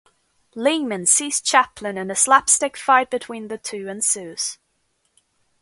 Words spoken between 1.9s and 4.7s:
and a slapstick fight between the two ensues.